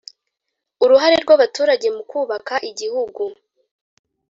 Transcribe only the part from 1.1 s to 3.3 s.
rw’abaturage mu kubaka igihugu